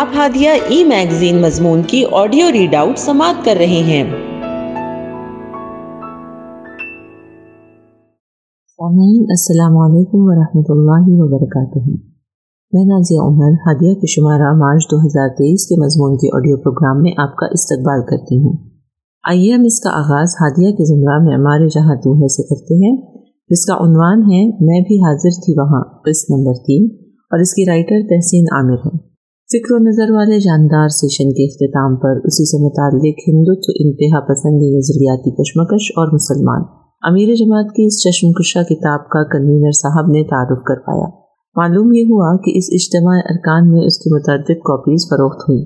آپ 0.00 0.08
ہادیہ 0.16 0.50
ای 0.68 0.84
میگزین 0.84 1.42
مضمون 1.42 1.82
کی 1.86 2.04
آڈیو 2.12 2.52
ریڈ 2.52 2.74
آؤٹ 2.74 2.98
سماعت 2.98 3.44
کر 3.44 3.54
رہے 3.58 3.82
ہیں۔ 3.86 4.02
السلام 9.20 9.76
علیکم 9.76 10.18
ورحمۃ 10.20 10.62
اللہ 10.68 11.04
وبرکاتہ۔ 11.06 11.90
میں 12.72 12.84
نازیہ 12.84 13.20
عمر، 13.20 13.50
ہادیہ 13.50 13.94
کے 13.94 14.06
شمارہ 14.06 14.52
مارچ 14.54 14.82
دو 14.90 14.96
ہزار 14.96 15.28
تیئیس 15.28 15.66
کے 15.66 15.84
مضمون 15.84 16.16
کی 16.16 16.28
آڈیو 16.36 16.56
پروگرام 16.56 17.02
میں 17.02 17.12
آپ 17.18 17.36
کا 17.36 17.46
استقبال 17.46 18.00
کرتی 18.10 18.38
ہوں۔ 18.38 18.56
آئیے 19.28 19.54
ہم 19.54 19.62
اس 19.64 19.80
کا 19.80 19.90
آغاز 19.90 20.28
ہادیہ 20.40 20.70
کے 20.70 20.84
زمرہ 20.84 21.18
میں 21.24 21.34
ہمارے 21.34 21.68
جہاں 21.68 21.96
ہے 21.96 22.28
سے 22.28 22.42
کرتے 22.42 22.74
ہیں۔ 22.74 22.96
جس 23.50 23.66
کا 23.66 23.74
عنوان 23.74 24.18
ہے، 24.22 24.46
میں 24.46 24.80
بھی 24.80 24.98
حاضر 24.98 25.30
تھی 25.30 25.54
وہاں، 25.60 25.84
قسط 25.84 26.30
نمبر 26.30 26.54
تین، 26.54 26.88
اور 27.30 27.38
اس 27.38 27.54
کی 27.54 27.64
رائٹر 27.68 28.08
تحسین 28.08 28.44
عامر 28.52 28.78
ہے۔ 28.86 29.13
فکر 29.54 29.74
و 29.74 29.78
نظر 29.78 30.10
والے 30.10 30.38
جاندار 30.38 30.88
سیشن 30.88 31.30
کے 31.30 31.44
اختتام 31.44 31.96
پر 31.96 32.20
اسی 32.24 32.44
سے 32.50 32.58
متعلق 32.64 33.16
ہندوتو 33.28 33.72
انتہا 33.80 34.20
پسندی 34.20 34.76
نظریاتی 34.76 35.30
کشمکش 35.30 35.90
اور 35.90 36.14
مسلمان۔ 36.14 36.62
امیر 37.02 37.34
جماعت 37.34 37.64
کی 37.64 37.86
اس 37.86 38.02
چشم 38.02 38.32
کشا 38.32 38.62
کتاب 38.62 39.00
کا 39.08 39.22
کنوینر 39.22 39.70
صاحب 39.70 40.06
نے 40.06 40.24
تعارف 40.24 40.62
کر 40.64 40.74
پایا۔ 40.74 41.08
معلوم 41.56 41.92
یہ 41.92 42.02
ہوا 42.02 42.36
کہ 42.36 42.52
اس 42.54 42.64
اجتماع 42.72 43.16
ارکان 43.16 43.72
میں 43.72 43.86
اس 43.86 43.98
کی 43.98 44.14
متعدد 44.14 44.58
کاپیز 44.64 45.06
فروخت 45.10 45.48
ہوئی 45.48 45.62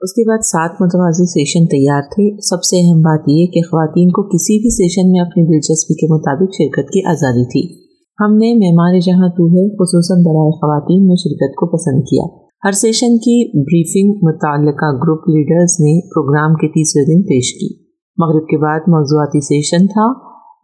اس 0.00 0.12
کے 0.12 0.28
بعد 0.28 0.38
سات 0.38 0.70
متوازی 0.80 1.26
سیشن 1.26 1.66
تیار 1.66 2.02
تھے۔ 2.02 2.36
سب 2.40 2.62
سے 2.62 2.76
اہم 2.76 3.00
بات 3.00 3.20
یہ 3.26 3.46
کہ 3.46 3.60
خواتین 3.60 4.10
کو 4.10 4.22
کسی 4.22 4.58
بھی 4.58 4.70
سیشن 4.70 5.10
میں 5.10 5.20
اپنی 5.20 5.42
دلچسپی 5.44 5.94
کے 5.94 6.14
مطابق 6.14 6.50
شرکت 6.52 6.88
کی 6.88 7.04
آزادی 7.10 7.44
تھی۔ 7.44 7.84
ہم 8.20 8.36
نے 8.36 8.54
معمار 8.54 9.00
جہاں 9.00 9.28
تو 9.28 9.48
ہے، 9.48 9.68
خصوصاً 9.68 10.24
برائے 10.24 10.50
خواتین 10.50 11.06
میں 11.06 11.16
شرکت 11.16 11.54
کو 11.56 11.66
پسند 11.66 12.02
کیا۔ 12.02 12.45
ہر 12.64 12.72
سیشن 12.72 13.18
کی 13.18 13.58
بریفنگ 13.58 14.28
متعلقہ 14.28 14.96
گروپ 14.96 15.28
لیڈرز 15.28 15.70
نے 15.80 16.00
پروگرام 16.00 16.54
کے 16.54 16.68
تیسرے 16.68 17.14
دن 17.14 17.22
پیش 17.22 17.54
کی۔ 17.54 17.84
مغرب 18.18 18.46
کے 18.46 18.58
بعد 18.58 18.80
موضوعاتی 18.80 19.40
سیشن 19.40 19.86
تھا۔ 19.86 20.10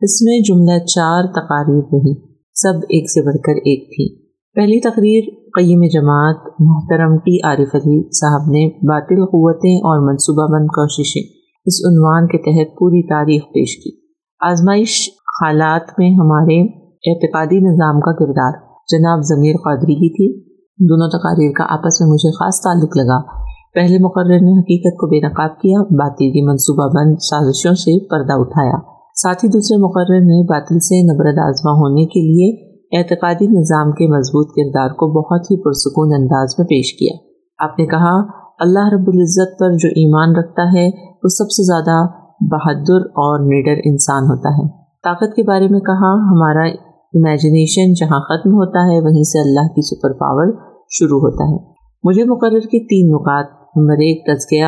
اس 0.01 0.23
میں 0.23 0.41
جملہ 0.41 0.85
چار 0.85 1.25
تقاریر 1.25 1.85
رہی۔ 1.93 2.15
سب 2.55 2.77
ایک 2.77 3.11
سے 3.11 3.23
بڑھ 3.27 3.37
کر 3.37 3.53
ایک 3.53 3.89
تھی۔ 3.89 4.25
پہلی 4.55 4.81
تقریر 4.81 5.25
قیم 5.51 5.81
جماعت 5.93 6.37
محترم 6.61 7.17
ٹی 7.17 7.39
عارف 7.45 7.75
علی 7.75 8.09
صاحب 8.21 8.51
نے 8.51 8.69
باطل 8.69 9.25
قوتیں 9.25 9.77
اور 9.77 10.09
منصوبہ 10.09 10.59
بند 10.59 10.67
کوششیں 10.67 11.23
اس 11.67 11.81
عنوان 11.89 12.27
کے 12.27 12.39
تحت 12.39 12.79
پوری 12.79 13.03
تاریخ 13.03 13.43
پیش 13.43 13.85
کی۔ 13.85 13.91
آزمائش 14.41 15.11
حالات 15.45 15.99
میں 15.99 16.11
ہمارے 16.11 16.69
اعتقادی 17.11 17.59
نظام 17.59 18.01
کا 18.01 18.13
کردار۔ 18.13 18.53
جناب 18.93 19.19
ضمیر 19.23 19.55
قادری 19.65 19.95
کی 19.95 20.17
تھی 20.17 20.52
دونوں 20.79 21.09
تقاریر 21.09 21.53
کا 21.59 21.65
آپس 21.75 22.01
میں 22.01 22.09
مجھے 22.09 22.31
خاص 22.31 22.61
تعلق 22.61 22.97
لگا۔ 22.97 23.21
پہلے 23.75 23.99
مقرر 23.99 24.41
نے 24.41 24.61
حقیقت 24.61 24.97
کو 24.97 25.07
بے 25.07 25.27
نقاب 25.27 25.61
کیا، 25.61 25.83
باطل 25.83 26.31
کی 26.33 26.49
منصوبہ 26.49 26.89
بند 26.89 27.17
سازشوں 27.21 27.75
سے 27.75 28.09
پردہ 28.09 28.33
اٹھایا۔ 28.33 28.79
ساتھ 29.15 29.45
ہی 29.45 29.49
دوسرے 29.49 29.83
مقرر 29.83 30.21
نے 30.21 30.45
باطل 30.45 30.79
سے 30.79 31.15
نبرد 31.15 31.39
آزما 31.39 31.73
ہونے 31.73 32.05
کے 32.05 32.21
لیے 32.21 32.73
اعتقادی 32.99 33.47
نظام 33.47 33.93
کے 33.93 34.07
مضبوط 34.09 34.49
کردار 34.49 34.89
کو 34.89 35.07
بہت 35.09 35.45
ہی 35.45 35.63
پرسکون 35.65 36.15
انداز 36.15 36.55
میں 36.59 36.67
پیش 36.67 36.93
کیا۔ 36.99 37.17
آپ 37.65 37.79
نے 37.79 37.87
کہا، 37.87 38.21
اللہ 38.61 38.89
رب 38.93 39.07
العزت 39.07 39.59
پر 39.59 39.71
جو 39.71 39.89
ایمان 39.89 40.37
رکھتا 40.37 40.63
ہے، 40.63 40.87
وہ 41.23 41.29
سب 41.29 41.51
سے 41.51 41.63
زیادہ 41.67 42.07
بہادر 42.41 43.07
اور 43.07 43.41
نڈر 43.41 43.81
انسان 43.85 44.23
ہوتا 44.23 44.49
ہے۔ 44.49 44.69
طاقت 45.05 45.37
کے 45.37 45.43
بارے 45.43 45.69
میں 45.69 45.81
کہا، 45.81 46.13
ہمارا 46.15 46.92
امیجنیشن 47.15 47.93
جہاں 47.93 48.21
ختم 48.21 48.51
ہوتا 48.51 48.93
ہے، 48.93 49.01
وہیں 49.01 49.23
سے 49.23 49.41
اللہ 49.41 49.69
کی 49.69 49.83
سپر 49.87 50.13
پاور 50.13 50.53
شروع 50.91 51.19
ہوتا 51.19 51.45
ہے۔ 51.51 51.73
مجھے 52.05 52.25
مقرر 52.25 52.61
کے 52.61 52.79
تین 52.79 53.13
نکات، 53.13 53.47
نمبر 53.77 53.93
ایک، 53.93 54.27
تزکیہ، 54.27 54.65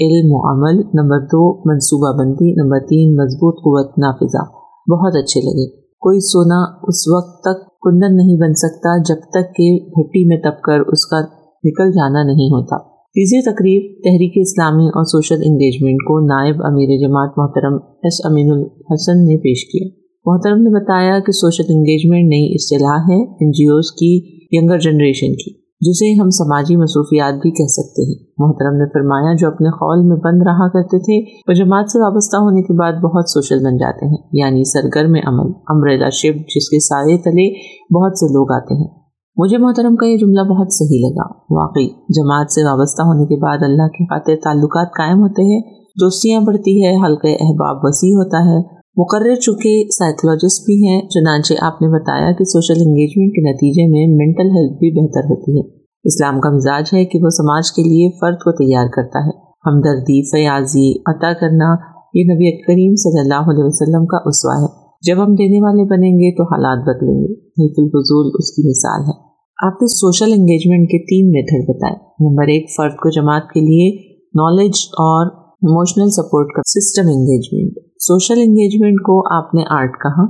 علم 0.00 0.28
و 0.30 0.52
عمل، 0.52 0.80
نمبر 0.80 1.20
دو، 1.20 1.70
منصوبہ 1.70 2.18
بندی، 2.18 2.62
نمبر 2.62 2.78
تین، 2.78 3.14
مضبوط 3.14 3.54
قوت، 3.54 3.98
نافذہ۔ 3.98 4.44
بہت 4.92 5.16
اچھے 5.16 5.40
لگے۔ 5.40 5.76
کوئی 5.80 6.20
سونا 6.20 6.64
اس 6.82 7.08
وقت 7.08 7.40
تک 7.40 7.80
کندن 7.80 8.16
نہیں 8.16 8.40
بن 8.40 8.54
سکتا 8.54 9.02
جب 9.02 9.20
تک 9.30 9.56
کہ 9.56 9.78
بھٹی 9.84 10.28
میں 10.28 10.36
تپ 10.36 10.62
کر 10.62 10.80
اس 10.80 11.06
کا 11.06 11.20
نکل 11.64 11.92
جانا 11.92 12.22
نہیں 12.22 12.46
ہوتا۔ 12.46 12.78
تیسری 12.88 13.42
تقریب 13.42 14.02
تحریک 14.04 14.32
اسلامی 14.36 14.86
اور 14.86 15.04
سوشل 15.04 15.34
انگیجمنٹ 15.34 15.96
کو 15.96 16.20
نائب 16.20 16.54
امیر 16.64 17.08
جماعت 17.08 17.30
محترم 17.36 17.74
ایس 17.74 18.26
امین 18.26 18.52
الحسن 18.52 19.12
نے 19.12 19.36
پیش 19.36 19.64
کیا۔ 19.72 20.05
محترم 20.26 20.62
نے 20.62 20.80
بتایا 20.80 21.18
کہ 21.18 21.32
سوشل 21.32 21.64
انگیجمنٹ 21.68 22.28
نئی 22.28 22.54
اصطلاح 22.54 23.00
ہے 23.10 23.22
این 23.22 23.50
جی 23.50 23.66
اوز 23.66 23.92
کی 23.92 24.36
ینگر 24.56 24.78
جنریشن 24.78 25.32
کی، 25.32 25.52
جسے 25.80 26.22
ہم 26.22 26.30
سماجی 26.30 26.76
مصروفیات 26.76 27.34
بھی 27.34 27.50
کہہ 27.50 27.66
سکتے 27.66 28.02
ہیں۔ 28.02 28.26
محترم 28.38 28.76
نے 28.76 28.86
فرمایا، 28.88 29.34
جو 29.38 29.46
اپنے 29.46 29.70
خول 29.70 30.08
میں 30.08 30.16
بند 30.16 30.42
رہا 30.46 30.68
کرتے 30.68 30.98
تھے 30.98 31.40
وہ 31.48 31.52
جماعت 31.52 31.90
سے 31.90 31.98
وابستہ 31.98 32.36
ہونے 32.36 32.62
کے 32.62 32.78
بعد 32.78 32.92
بہت 32.92 33.30
سوشل 33.30 33.58
بن 33.64 33.76
جاتے 33.76 34.06
ہیں 34.06 34.28
یعنی 34.32 34.64
سرگرم 34.64 35.14
عمل۔ 35.26 35.52
امریلا 35.68 36.08
شپ 36.08 36.38
جس 36.38 36.68
کے 36.68 36.80
سارے 36.80 37.18
تلے 37.18 37.52
بہت 37.94 38.18
سے 38.18 38.26
لوگ 38.26 38.52
آتے 38.52 38.74
ہیں۔ 38.74 38.88
مجھے 39.36 39.58
محترم 39.58 39.96
کا 39.96 40.06
یہ 40.06 40.16
جملہ 40.16 40.42
بہت 40.42 40.66
صحیح 40.70 41.00
لگا۔ 41.00 41.32
واقعی، 41.50 41.88
جماعت 41.88 42.50
سے 42.50 42.64
وابستہ 42.64 43.02
ہونے 43.02 43.26
کے 43.26 43.36
بعد 43.36 43.58
اللہ 43.62 43.88
کے 43.88 44.04
خاطر 44.04 44.34
تعلقات 44.44 44.88
قائم 44.96 45.18
ہوتے 45.18 45.42
ہیں۔ 45.42 45.60
دوستیاں 46.00 46.40
بڑھتی 46.40 46.84
ہے 46.84 47.06
حلقہ 47.06 47.28
احباب 47.28 47.76
وسیع 47.82 48.14
ہوتا 48.16 48.38
ہے۔ 48.38 48.75
مقرر 48.98 49.34
چکے 49.34 49.88
سائیکولوجسٹ 49.90 50.64
بھی 50.64 50.88
ہیں، 50.88 51.08
چنانچہ 51.08 51.54
آپ 51.60 51.82
نے 51.82 51.88
بتایا 51.88 52.32
کہ 52.32 52.44
سوشل 52.44 52.80
انگیجمنٹ 52.86 53.32
کے 53.32 53.52
نتیجے 53.52 53.82
میں 53.82 54.16
مینٹل 54.16 54.50
ہیلتھ 54.50 54.72
بھی 54.72 55.02
بہتر 55.02 55.20
ہوتی 55.20 55.58
ہے۔ 55.58 55.76
اسلام 56.04 56.40
کا 56.40 56.50
مزاج 56.50 56.84
ہے 56.94 57.04
کہ 57.04 57.18
وہ 57.22 57.28
سماج 57.28 57.72
کے 57.72 57.82
لیے 57.82 58.10
فرد 58.20 58.34
کو 58.34 58.52
تیار 58.52 58.86
کرتا 58.96 59.18
ہے۔ 59.26 59.30
ہمدردی، 59.66 60.30
فیاضی، 60.30 60.90
عطا 60.90 61.32
کرنا 61.32 61.76
یہ 62.14 62.24
نبی 62.24 62.62
کریم 62.62 62.94
صلی 62.94 63.20
اللہ 63.20 63.50
علیہ 63.50 63.64
وسلم 63.64 64.06
کا 64.06 64.16
اسوا 64.24 64.62
ہے۔ 64.62 64.86
جب 65.02 65.24
ہم 65.24 65.34
دینے 65.34 65.60
والے 65.62 65.84
بنیں 65.84 66.12
گے 66.12 66.36
تو 66.36 66.42
حالات 66.42 66.78
بدلیں 66.82 67.20
گے۔ 67.20 67.32
حلف 67.32 67.74
الفضول 67.78 68.30
اس 68.34 68.56
کی 68.56 68.68
مثال 68.68 69.00
ہے۔ 69.00 69.22
آپ 69.66 69.82
نے 69.82 69.86
سوشل 69.86 70.32
انگیجمنٹ 70.32 70.88
کے 70.88 70.98
تین 70.98 71.30
میتھڈ 71.30 71.74
بتائے۔ 71.74 71.94
نمبر 72.20 72.42
ایک، 72.42 72.66
فرد 72.76 72.92
کو 72.92 73.10
جماعت 73.10 73.42
کے 73.54 73.60
لیے 73.60 73.90
نالج 74.34 74.72
اور 74.92 75.26
ایموشنل 75.36 76.10
سپورٹ 76.10 76.46
کا 76.56 76.62
سسٹم 76.62 77.08
انگیجمنٹ 77.08 77.85
سوشل 77.98 78.38
انگیجمنٹ 78.38 79.00
کو 79.00 79.36
آپ 79.36 79.54
نے 79.54 79.62
آرٹ 79.70 79.92
کہا، 79.92 80.22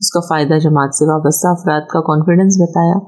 اس 0.00 0.10
کا 0.10 0.20
فائدہ 0.20 0.54
جماعت 0.54 0.94
سے 0.94 1.04
وابستہ 1.04 1.48
افراد 1.48 1.80
کا 1.80 2.00
کانفیڈنس 2.00 2.56
بتایا، 2.60 2.98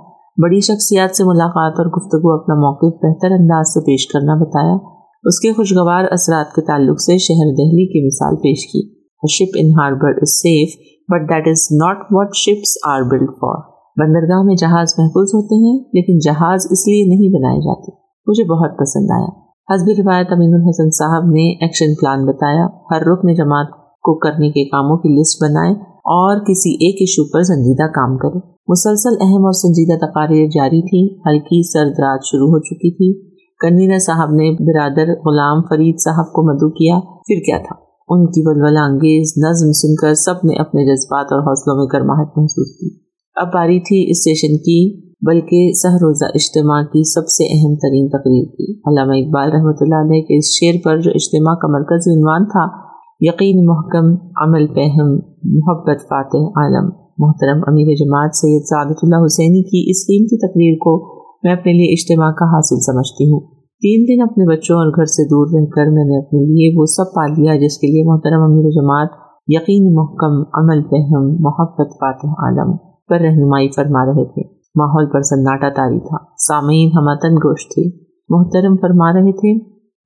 بڑی 0.42 0.60
شخصیات 0.60 1.16
سے 1.16 1.24
ملاقات 1.24 1.72
اور 1.78 1.86
گفتگو 1.86 2.32
اپنا 2.32 2.54
موقف 2.54 2.94
بہتر 3.02 3.30
انداز 3.30 3.74
سے 3.74 3.80
پیش 3.80 4.06
کرنا 4.12 4.34
بتایا۔ 4.34 4.76
اس 5.24 5.40
کے 5.40 5.52
خوشگوار 5.52 6.04
اثرات 6.10 6.54
کے 6.54 6.62
تعلق 6.62 7.00
سے 7.00 7.18
شہر 7.18 7.54
دہلی 7.54 7.86
کی 7.86 8.06
مثال 8.06 8.36
پیش 8.36 8.72
کی۔ 8.72 8.94
Ship 9.32 9.52
in 9.56 9.66
harbour 9.66 10.08
is 10.08 10.28
safe 10.28 10.68
but 11.08 11.30
that 11.30 11.48
is 11.48 11.66
not 11.72 11.96
what 12.10 12.28
ships 12.34 12.76
are 12.86 13.02
built 13.02 13.30
for 13.30 13.60
بندرگاہ 14.00 14.42
میں 14.42 14.54
جہاز 14.54 14.94
محفوظ 14.98 15.28
ہوتے 15.34 15.54
ہیں، 15.54 15.78
لیکن 15.78 16.18
جہاز 16.18 16.66
اس 16.70 16.88
لیے 16.88 17.04
نہیں 17.04 17.38
بنائے 17.38 17.58
جاتے۔ 17.58 17.92
مجھے 18.26 18.44
بہت 18.44 18.78
پسند 18.78 19.10
آیا۔ 19.10 19.44
حزب 19.74 19.86
روایت 19.98 20.26
امین 20.30 20.54
الحسن 20.54 20.90
صاحب 20.90 21.24
نے 21.24 21.64
ایکشن 21.64 21.94
پلان 22.00 22.26
بتایا۔ 22.26 22.66
ہر 22.90 23.02
رکن 23.02 23.34
جماعت 23.34 23.83
کو 24.04 24.14
کرنے 24.14 24.50
کے 24.50 24.64
کاموں 24.64 24.96
کی 24.96 25.20
لسٹ 25.20 25.42
بنائے 25.42 25.72
اور 26.04 26.36
کسی 26.40 26.70
ایک 26.70 26.94
ایشو 26.94 27.24
پر 27.32 27.42
سنجیدہ 27.42 27.86
کام 27.86 28.16
کرے۔ 28.16 28.38
مسلسل 28.68 29.14
اہم 29.20 29.44
اور 29.44 29.52
سنجیدہ 29.52 30.06
تقاریر 30.06 30.46
جاری 30.46 30.82
تھی 30.82 31.14
ہلکی 31.26 31.72
سرد 31.72 31.94
رات 31.98 32.20
شروع 32.24 32.46
ہو 32.46 32.58
چکی 32.58 32.90
تھی۔ 32.90 33.34
کنوینر 33.60 33.98
صاحب 33.98 34.30
نے 34.30 34.50
برادر 34.50 35.12
غلام 35.26 35.62
فرید 35.62 35.96
صاحب 36.04 36.32
کو 36.32 36.42
مدعو 36.42 36.70
کیا۔ 36.70 37.00
پھر 37.00 37.40
کیا 37.46 37.58
تھا؟ 37.58 37.84
ان 38.08 38.26
کی 38.26 38.42
ولولہ 38.44 38.78
انگیز 38.78 39.32
نظم 39.36 39.72
سن 39.72 39.94
کر 39.94 40.14
سب 40.14 40.34
نے 40.44 40.56
اپنے 40.56 40.84
جذبات 40.84 41.26
اور 41.30 41.40
حوصلوں 41.40 41.76
میں 41.76 41.86
گرماہٹ 41.92 42.28
محسوس 42.36 42.76
کی۔ 42.80 42.88
اب 43.36 43.46
باری 43.46 43.80
تھی 43.80 44.10
اس 44.10 44.18
سیشن 44.18 44.56
کی، 44.56 45.00
بلکہ 45.26 45.72
سہ 45.72 45.94
روزہ 45.94 46.24
اجتماع 46.24 46.82
کی 46.82 47.12
سب 47.12 47.28
سے 47.28 47.44
اہم 47.44 47.74
ترین 47.74 48.08
تقریر 48.08 48.44
تھی 48.56 48.72
علامہ 48.72 49.12
اقبال 49.12 49.52
رحمۃ 49.52 49.80
اللہ 49.80 49.94
علیہ 49.94 50.22
کے 50.22 50.38
اس 50.38 50.44
شعر 50.44 50.74
پر 50.84 51.00
جو 51.00 51.10
اجتماع 51.10 51.54
کا 51.54 51.68
مرکزی 51.68 52.10
عنوان 52.18 52.44
تھا 52.44 52.83
یقین 53.26 53.66
محکم 53.66 54.06
عمل 54.36 54.66
پہم 54.66 55.08
محبت، 55.44 56.00
فاتح، 56.02 56.44
عالم، 56.60 56.90
محترم 57.18 57.60
امیر 57.66 57.94
جماعت 57.94 58.30
سید 58.34 58.62
سعادت 58.70 58.98
اللہ 59.02 59.16
حسینی 59.26 59.62
کی 59.62 59.90
اس 59.90 60.06
قیمتی 60.06 60.36
تقریر 60.38 60.76
کو 60.76 61.22
میں 61.42 61.52
اپنے 61.52 61.72
لیے 61.72 61.92
اجتماع 61.92 62.32
کا 62.32 62.44
حاصل 62.44 62.76
سمجھتی 62.80 63.30
ہوں۔ 63.30 63.40
تین 63.82 64.04
دن 64.08 64.22
اپنے 64.22 64.56
بچوں 64.56 64.76
اور 64.76 64.86
گھر 64.86 65.04
سے 65.04 65.24
دور 65.24 65.46
رہ 65.46 65.66
کر 65.66 65.86
میں 65.86 66.04
نے 66.04 66.18
اپنے 66.18 66.38
لیے 66.38 66.74
وہ 66.78 66.84
سب 66.84 67.14
پا 67.14 67.26
لیا 67.26 67.56
جس 67.56 67.78
کے 67.78 67.86
لیے 67.86 68.04
محترم 68.04 68.42
امیر 68.42 68.70
جماعت 68.70 69.08
یقین 69.48 69.94
محکم 69.94 70.34
عمل 70.54 70.82
پہم 70.82 71.36
محبت، 71.40 71.88
فاتح، 71.90 72.26
عالم 72.26 72.76
پر 73.08 73.20
رہنمائی 73.20 73.68
فرما 73.68 74.06
رہے 74.06 74.24
تھے۔ 74.24 74.42
ماحول 74.74 75.06
پر 75.12 75.20
سناٹا 75.20 75.68
تاری 75.68 76.00
تھا۔ 76.00 76.16
سامعین 76.48 76.88
ہماتن 76.98 77.34
گوشت 77.36 77.70
تھے۔ 77.74 77.90
محترم 78.28 78.76
فرما 78.76 79.12
رہے 79.12 79.32
تھے 79.32 79.54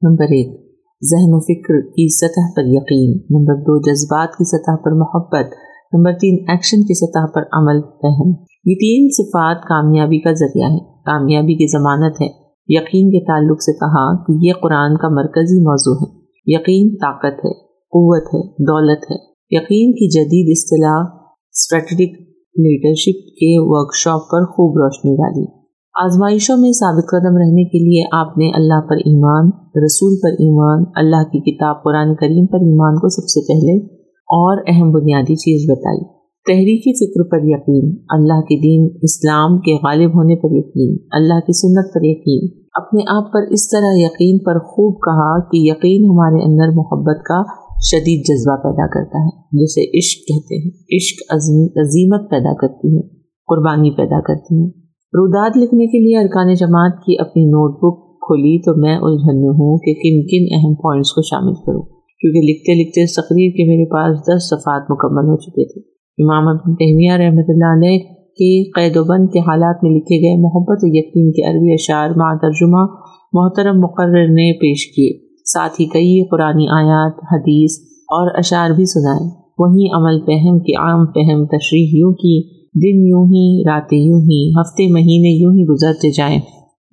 نمبر 0.02 0.24
ایک 0.24 0.67
ذہن 1.04 1.28
و 1.28 1.40
فکر 1.40 1.80
کی 1.80 2.16
سطح 2.16 2.52
پر 2.56 2.62
یقین۔ 2.66 3.12
نمبر 3.30 3.54
دو، 3.54 3.78
جذبات 3.78 4.28
کی 4.28 4.44
سطح 4.44 4.82
پر 4.84 4.90
محبت۔ 4.90 5.52
نمبر 5.92 6.12
تین 6.12 6.44
ایکشن 6.48 6.76
کی 6.76 6.94
سطح 6.94 7.32
پر 7.34 7.42
عمل، 7.52 7.80
فہم۔ 7.80 8.30
یہ 8.64 8.74
تین 8.74 9.08
صفات 9.12 9.62
کامیابی 9.62 10.18
کا 10.18 10.32
ذریعہ 10.32 10.70
ہے 10.70 10.78
کامیابی 10.78 11.54
کی 11.54 11.78
ضمانت 11.78 12.14
ہے۔ 12.20 12.26
یقین 12.68 13.10
کے 13.10 13.24
تعلق 13.24 13.62
سے 13.62 13.72
کہا 13.72 14.16
کہ 14.16 14.46
یہ 14.46 14.52
قرآن 14.62 14.96
کا 14.96 15.08
مرکزی 15.08 15.60
موضوع 15.60 16.06
ہے۔ 16.06 16.18
یقین 16.46 16.96
طاقت 16.96 17.44
ہے، 17.44 17.52
قوت 17.66 18.26
ہے، 18.34 18.48
دولت 18.48 19.04
ہے۔ 19.10 19.16
یقین 19.50 19.92
کی 19.92 20.08
جدید 20.08 20.46
اصطلاح 20.50 21.16
اسٹریٹجک 21.50 22.20
لیڈرشپ 22.58 23.26
کے 23.26 23.54
ورکشاپ 23.58 24.20
پر 24.20 24.44
خوب 24.44 24.76
روشنی 24.76 25.16
ڈالی۔ 25.16 25.57
آزمائشوں 26.04 26.56
میں 26.56 26.72
ثابت 26.72 27.10
قدم 27.10 27.36
رہنے 27.36 27.64
کے 27.64 27.78
لیے 27.78 28.04
آپ 28.12 28.38
نے 28.38 28.50
اللہ 28.54 28.80
پر 28.88 28.96
ایمان، 28.96 29.46
رسول 29.84 30.16
پر 30.22 30.28
ایمان، 30.28 30.84
اللہ 30.94 31.22
کی 31.24 31.40
کتاب 31.40 31.82
قرآن 31.84 32.14
کریم 32.14 32.46
پر 32.46 32.58
ایمان 32.58 32.96
کو 32.96 33.08
سب 33.08 33.28
سے 33.28 33.40
پہلے 33.40 33.84
اور 34.14 34.62
اہم 34.68 34.90
بنیادی 34.90 35.34
چیز 35.34 35.70
بتائی۔ 35.70 36.04
تحریکی 36.46 36.92
فکر 36.96 37.30
پر 37.30 37.38
یقین، 37.42 37.96
اللہ 38.08 38.40
کے 38.40 38.60
دین، 38.60 38.98
اسلام 39.02 39.58
کے 39.58 39.74
غالب 39.74 40.10
ہونے 40.10 40.36
پر 40.36 40.48
یقین، 40.50 40.96
اللہ 41.12 41.40
کی 41.40 41.52
سنت 41.52 41.94
پر 41.94 42.00
یقین۔ 42.02 42.48
اپنے 42.74 43.02
آپ 43.08 43.32
پر 43.32 43.40
اس 43.50 43.70
طرح 43.70 43.92
یقین 43.94 44.38
پر 44.38 44.58
خوب 44.58 44.94
کہا 44.94 45.40
کہ 45.40 45.56
یقین 45.56 46.04
ہمارے 46.04 46.44
اندر 46.44 46.76
محبت 46.76 47.24
کا 47.24 47.42
شدید 47.82 48.24
جذبہ 48.28 48.56
پیدا 48.56 48.86
کرتا 48.86 49.18
ہے، 49.18 49.40
جسے 49.52 49.98
عشق 49.98 50.18
کہتے 50.28 50.54
ہیں۔ 50.62 50.70
عشق 50.70 51.34
عظیمت 51.78 52.30
پیدا 52.30 52.54
کرتی 52.54 52.96
ہے، 52.96 53.00
قربانی 53.46 53.90
پیدا 53.90 54.20
کرتی 54.20 54.64
ہے۔ 54.64 54.77
روداد 55.12 55.50
لکھنے 55.56 55.86
کے 55.86 55.98
لیے 55.98 56.18
ارکان 56.18 56.54
جماعت 56.54 56.92
کی 57.06 57.14
اپنی 57.18 57.44
نوٹ 57.44 57.70
بک 57.70 58.20
کھولی 58.20 58.58
تو 58.58 58.80
میں 58.80 58.96
الجھن 58.96 59.40
میں 59.40 59.48
ہوں 59.48 59.78
کہ 59.78 59.94
کن 59.94 60.26
کن 60.26 60.54
اہم 60.54 60.74
پوائنٹس 60.74 61.12
کو 61.12 61.22
شامل 61.22 61.54
کروں۔ 61.54 61.82
کیونکہ 62.20 62.40
لکھتے 62.40 62.74
لکھتے 62.74 63.02
اس 63.02 63.14
تقریر 63.14 63.50
کے 63.50 63.64
میرے 63.64 63.84
پاس 63.84 64.20
دس 64.20 64.48
صفحات 64.48 64.82
مکمل 64.90 65.28
ہو 65.28 65.36
چکے 65.36 65.64
تھے۔ 65.64 65.80
امام 66.24 66.48
ابن 66.48 66.74
تہمیہ 66.74 67.12
رحمۃ 67.12 67.48
اللہ 67.48 67.64
علیہ 67.64 67.98
کے 68.38 68.70
قید 68.70 68.96
و 68.96 69.04
بند 69.04 69.28
کے 69.32 69.38
حالات 69.38 69.84
میں 69.84 69.90
لکھے 69.90 70.16
گئے 70.16 70.42
محبت 70.42 70.78
و 70.82 70.86
یقین 70.86 71.32
کے 71.32 71.50
عربی 71.50 71.72
اشعار 71.72 72.10
مع 72.16 72.34
ترجمہ 72.34 72.86
محترم 73.32 73.80
مقرر 73.80 74.28
نے 74.28 74.52
پیش 74.52 74.94
کیے۔ 74.96 75.34
ساتھ 75.44 75.80
ہی 75.80 75.86
کئی 75.86 76.28
قرآن 76.30 76.56
آیات، 76.56 77.12
حدیث 77.32 77.70
اور 78.00 78.30
اشعار 78.34 78.70
بھی 78.70 78.84
سنائے۔ 78.84 79.28
وہیں 79.58 79.88
عمل 79.96 80.20
فہم 80.20 80.58
کی 80.58 80.74
عام 80.74 81.06
فہم 81.06 81.46
تشریح 81.46 81.88
یوں 81.92 82.12
کی 82.12 82.57
دن 82.82 83.06
یوں 83.06 83.26
ہی 83.26 83.62
راتیں 83.66 83.98
یوں 83.98 84.20
ہی، 84.20 84.50
ہفتے، 84.50 84.92
مہینے 84.92 85.42
یوں 85.42 85.52
ہی 85.52 85.64
گزرتے 85.64 86.10
جائیں۔ 86.10 86.40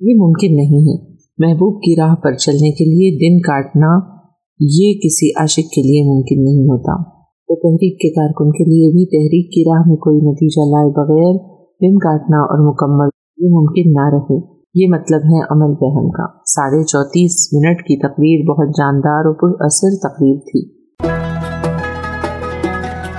یہ 0.02 0.14
ممکن 0.20 0.56
نہیں 0.56 0.80
ہے۔ 0.82 1.14
محبوب 1.38 1.82
کی 1.82 1.96
راہ 1.96 2.16
پر 2.16 2.34
چلنے 2.34 2.72
کے 2.72 2.86
لیے 2.86 3.18
دن 3.18 3.42
کاٹنا 3.42 4.00
یہ 4.60 4.94
کسی 4.94 5.30
عاشق 5.40 5.70
کے 5.76 5.82
لیے 5.82 6.04
ممکن 6.04 6.44
نہیں 6.44 6.64
ہوتا۔ 6.64 7.04
تو 7.48 7.56
تحریک 7.56 8.00
کے 8.00 8.10
کارکن 8.10 8.52
کے 8.52 8.64
لیے 8.64 8.92
بھی 8.92 9.06
تحریک 9.06 9.52
کی 9.54 9.64
راہ 9.70 9.84
میں 9.88 9.96
کوئی 9.96 10.18
نتیجہ 10.18 10.70
لائے 10.70 10.90
بغیر 10.90 11.38
دن 11.56 11.98
کاٹنا 11.98 12.38
اور 12.38 12.70
مکمل 12.70 13.10
یہ 13.38 13.50
ممکن 13.52 13.92
نہ 13.92 14.10
رہے۔ 14.14 14.56
یہ 14.76 14.88
مطلب 14.90 15.20
ہے 15.26 15.40
عمل 15.52 15.76
فہم 15.76 16.10
کا۔ 16.10 16.26
ساڑھے 16.46 16.84
چونتیس 16.84 17.50
منٹ 17.54 17.78
کی 17.78 18.00
تقریر 18.00 18.50
بہت 18.50 18.68
جاندار 18.78 19.26
اور 19.26 19.34
پر 19.34 19.66
اثر 19.66 20.10
تقریر 20.10 20.36
تھی۔ 20.36 20.75